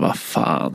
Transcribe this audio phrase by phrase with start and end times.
[0.00, 0.74] Vad fan.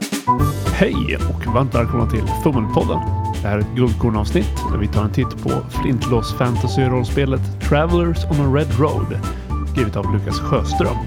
[0.74, 3.00] Hej och varmt välkomna till Fummelpodden.
[3.42, 8.46] Det här är ett guldkornavsnitt där vi tar en titt på Flintlås fantasy-rollspelet Travelers on
[8.46, 9.40] a Red Road
[9.80, 10.98] skrivet av Lukas Sjöström.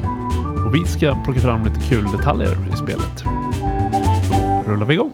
[0.67, 3.25] Och vi ska plocka fram lite kul detaljer i spelet.
[4.67, 5.13] Då rullar vi igång.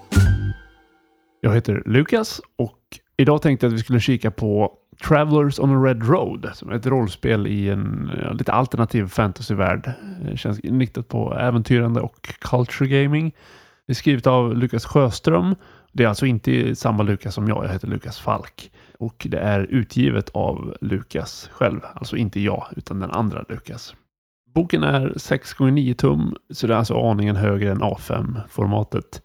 [1.40, 2.78] Jag heter Lukas och
[3.16, 4.72] idag tänkte jag att vi skulle kika på
[5.02, 9.92] Travelers on a Red Road som är ett rollspel i en ja, lite alternativ fantasyvärld.
[10.22, 13.34] Det känns inriktat på äventyrande och culture gaming.
[13.86, 15.54] Det är skrivet av Lukas Sjöström.
[15.92, 17.64] Det är alltså inte samma Lukas som jag.
[17.64, 18.70] Jag heter Lukas Falk.
[18.98, 21.80] Och det är utgivet av Lukas själv.
[21.94, 23.94] Alltså inte jag, utan den andra Lukas.
[24.54, 29.22] Boken är 6x9 tum, så det är alltså aningen högre än A5-formatet.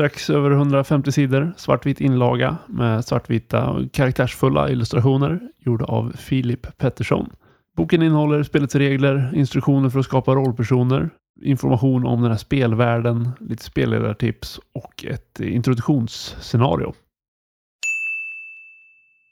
[0.00, 7.30] Strax över 150 sidor, svartvit inlaga med svartvita karaktärsfulla illustrationer gjorda av Filip Pettersson.
[7.76, 11.10] Boken innehåller spelets regler, instruktioner för att skapa rollpersoner,
[11.42, 16.92] information om den här spelvärlden, lite spelledartips och ett introduktionsscenario.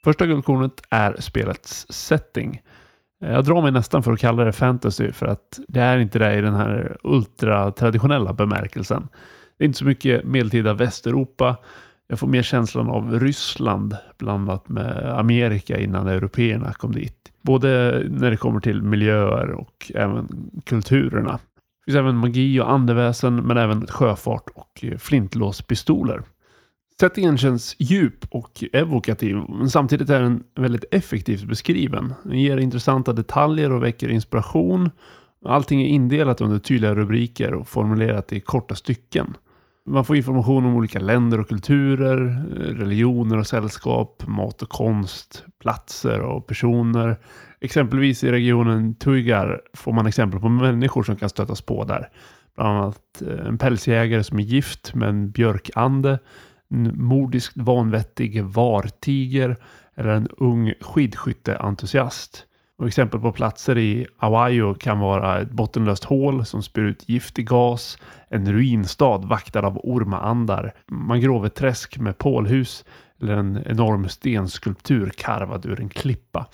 [0.05, 2.61] Första guldkornet är spelets setting.
[3.20, 6.35] Jag drar mig nästan för att kalla det fantasy för att det är inte det
[6.35, 9.09] i den här ultra-traditionella bemärkelsen.
[9.59, 11.56] Det är inte så mycket medeltida Västeuropa.
[12.09, 17.33] Jag får mer känslan av Ryssland blandat med Amerika innan européerna kom dit.
[17.42, 20.29] Både när det kommer till miljöer och även
[20.64, 21.33] kulturerna.
[21.33, 26.23] Det finns även magi och andeväsen men även sjöfart och flintlåspistoler.
[27.01, 32.14] Settingen känns djup och evokativ men samtidigt är den väldigt effektivt beskriven.
[32.23, 34.91] Den ger intressanta detaljer och väcker inspiration.
[35.45, 39.36] Allting är indelat under tydliga rubriker och formulerat i korta stycken.
[39.89, 42.17] Man får information om olika länder och kulturer,
[42.75, 47.17] religioner och sällskap, mat och konst, platser och personer.
[47.61, 52.08] Exempelvis i regionen Tuigar får man exempel på människor som kan stötas på där.
[52.56, 56.19] Bland annat eh, en pälsjägare som är gift med en björkande,
[56.70, 59.57] en mordiskt vanvettig vartiger
[59.96, 62.45] eller en ung skidskytteentusiast.
[62.78, 67.48] Och exempel på platser i Hawaii kan vara ett bottenlöst hål som spyr ut giftig
[67.48, 72.84] gas, en ruinstad vaktad av ormaandar, mangroveträsk med pålhus
[73.20, 76.46] eller en enorm stenskulptur karvad ur en klippa.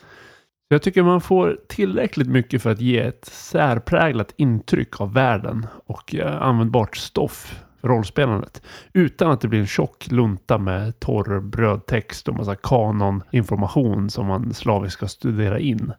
[0.68, 6.14] Jag tycker man får tillräckligt mycket för att ge ett särpräglat intryck av världen och
[6.14, 8.62] eh, användbart stoff rollspelandet.
[8.92, 14.54] Utan att det blir en tjock lunta med torr brödtext och massa kanoninformation som man
[14.54, 15.92] slaviskt ska studera in.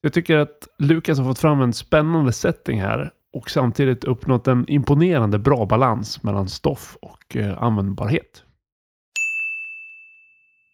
[0.00, 4.68] Jag tycker att Lukas har fått fram en spännande setting här och samtidigt uppnått en
[4.68, 8.44] imponerande bra balans mellan stoff och eh, användbarhet.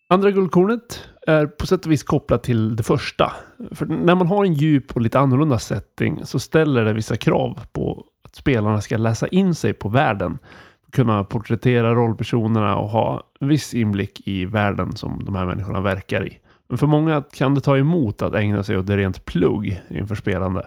[0.09, 3.33] Andra guldkornet är på sätt och vis kopplat till det första.
[3.71, 7.61] För när man har en djup och lite annorlunda setting så ställer det vissa krav
[7.73, 8.04] på
[8.35, 10.39] att spelarna ska läsa in sig på världen.
[10.93, 16.39] Kunna porträttera rollpersonerna och ha viss inblick i världen som de här människorna verkar i.
[16.69, 20.15] Men för många kan det ta emot att ägna sig åt det rent plugg inför
[20.15, 20.67] spelande.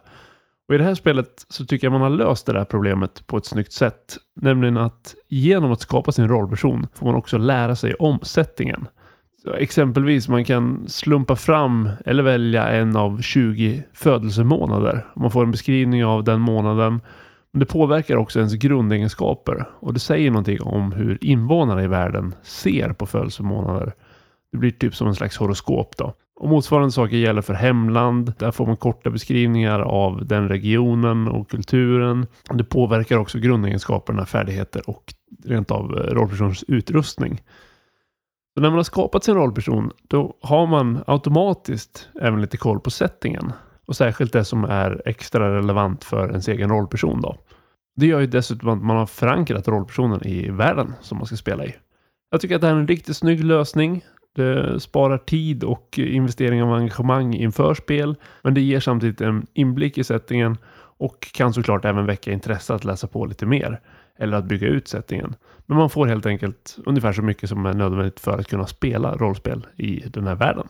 [0.67, 3.38] Och I det här spelet så tycker jag man har löst det där problemet på
[3.38, 4.17] ett snyggt sätt.
[4.35, 8.88] Nämligen att genom att skapa sin rollperson får man också lära sig om settingen.
[9.44, 15.05] Så exempelvis man kan slumpa fram eller välja en av 20 födelsemånader.
[15.16, 17.01] Man får en beskrivning av den månaden.
[17.57, 22.35] Men det påverkar också ens grundegenskaper och det säger någonting om hur invånarna i världen
[22.44, 23.94] ser på födelsemånader.
[24.51, 26.13] Det blir typ som en slags horoskop då.
[26.40, 28.34] Och motsvarande saker gäller för hemland.
[28.38, 32.28] Där får man korta beskrivningar av den regionen och kulturen.
[32.53, 35.13] Det påverkar också grundegenskaperna, färdigheter och
[35.46, 37.41] rent av eh, rollpersonens utrustning.
[38.53, 42.91] Så när man har skapat sin rollperson då har man automatiskt även lite koll på
[42.91, 43.51] settingen.
[43.87, 47.37] Och särskilt det som är extra relevant för ens egen rollperson då.
[47.95, 51.65] Det gör ju dessutom att man har förankrat rollpersonen i världen som man ska spela
[51.65, 51.75] i.
[52.31, 54.05] Jag tycker att det här är en riktigt snygg lösning.
[54.35, 58.15] Det sparar tid och investering av engagemang inför spel.
[58.41, 60.57] Men det ger samtidigt en inblick i settingen
[60.97, 63.81] och kan såklart även väcka intresse att läsa på lite mer.
[64.19, 65.35] Eller att bygga ut settingen.
[65.66, 69.16] Men man får helt enkelt ungefär så mycket som är nödvändigt för att kunna spela
[69.16, 70.67] rollspel i den här världen.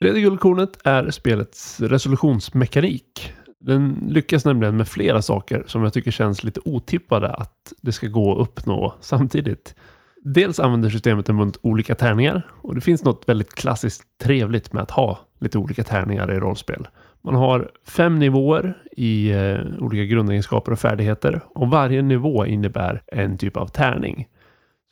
[0.00, 3.32] Tredje guldkornet är spelets resolutionsmekanik.
[3.60, 8.06] Den lyckas nämligen med flera saker som jag tycker känns lite otippade att det ska
[8.06, 9.74] gå att uppnå samtidigt.
[10.22, 14.82] Dels använder systemet en bunt olika tärningar och det finns något väldigt klassiskt trevligt med
[14.82, 16.88] att ha lite olika tärningar i rollspel.
[17.22, 23.38] Man har fem nivåer i eh, olika grundegenskaper och färdigheter och varje nivå innebär en
[23.38, 24.28] typ av tärning.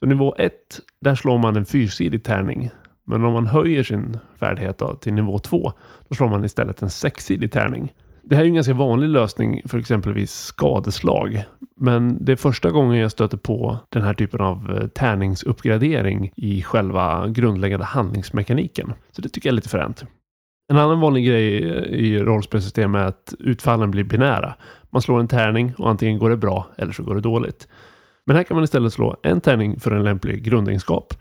[0.00, 0.52] Så nivå 1,
[1.00, 2.70] där slår man en fyrsidig tärning.
[3.06, 5.72] Men om man höjer sin färdighet då, till nivå 2,
[6.08, 7.92] då slår man istället en sexsidig tärning.
[8.22, 11.44] Det här är en ganska vanlig lösning för exempelvis skadeslag.
[11.76, 16.62] Men det är första gången jag stöter på den här typen av eh, tärningsuppgradering i
[16.62, 18.92] själva grundläggande handlingsmekaniken.
[19.12, 20.04] Så det tycker jag är lite fränt.
[20.68, 24.54] En annan vanlig grej eh, i rollspelsystem är att utfallen blir binära.
[24.90, 27.68] Man slår en tärning och antingen går det bra eller så går det dåligt.
[28.26, 31.14] Men här kan man istället slå en tärning för en lämplig grundegenskap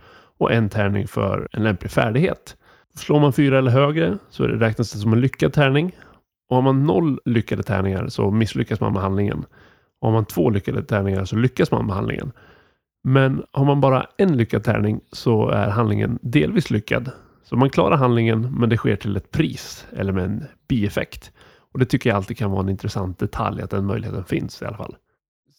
[0.44, 2.57] och en tärning för en lämplig färdighet.
[2.95, 5.95] Slår man fyra eller högre så räknas det som en lyckad tärning.
[6.50, 9.45] Och har man noll lyckade tärningar så misslyckas man med handlingen.
[10.01, 12.31] Och har man två lyckade tärningar så lyckas man med handlingen.
[13.04, 17.12] Men har man bara en lyckad tärning så är handlingen delvis lyckad.
[17.44, 21.31] Så man klarar handlingen men det sker till ett pris eller med en bieffekt.
[21.74, 24.66] Och det tycker jag alltid kan vara en intressant detalj att den möjligheten finns i
[24.66, 24.95] alla fall.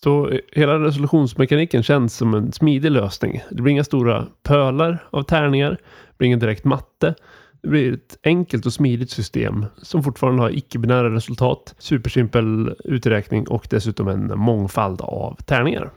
[0.05, 3.43] Så eh, hela resolutionsmekaniken känns som en smidig lösning.
[3.51, 5.71] Det blir inga stora pölar av tärningar.
[5.71, 7.15] Det blir ingen direkt matte.
[7.63, 13.67] Det blir ett enkelt och smidigt system som fortfarande har icke-binära resultat, supersimpel uträkning och
[13.71, 15.91] dessutom en mångfald av tärningar.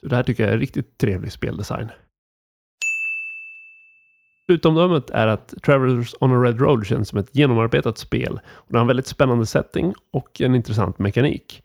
[0.00, 1.88] Så det här tycker jag är riktigt trevlig speldesign.
[4.46, 8.40] Slutomdömet är att Travelers on a Red Road känns som ett genomarbetat spel.
[8.46, 11.62] Och det har en väldigt spännande setting och en intressant mekanik.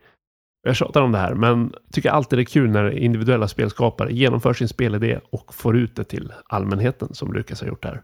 [0.67, 4.53] Jag tjatar om det här, men tycker alltid det är kul när individuella spelskapare genomför
[4.53, 8.01] sin spelidé och får ut det till allmänheten som Lukas har gjort här.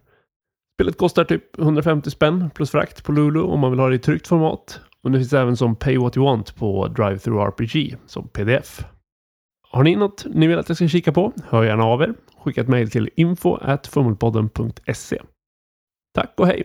[0.76, 4.00] Spelet kostar typ 150 spänn plus frakt på Lulu om man vill ha det i
[4.00, 4.82] tryckt format.
[5.04, 8.86] Och det finns även som Pay What You Want på Drive-Through RPG som pdf.
[9.70, 11.34] Har ni något ni vill att jag ska kika på?
[11.50, 12.14] Hör gärna av er.
[12.44, 13.58] Skicka ett mejl till info
[16.16, 16.64] Tack och hej!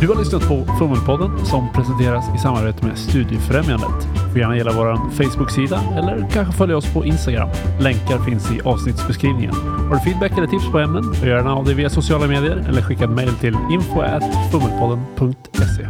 [0.00, 4.19] Du har lyssnat på Fummelpodden som presenteras i samarbete med Studiefrämjandet.
[4.30, 7.48] Du får gärna gilla vår Facebook-sida eller kanske följa oss på Instagram.
[7.80, 9.54] Länkar finns i avsnittsbeskrivningen.
[9.54, 11.14] Har du feedback eller tips på ämnen?
[11.22, 15.86] Gör gärna av dig via sociala medier eller skicka ett mejl till info.fummelpodden.se.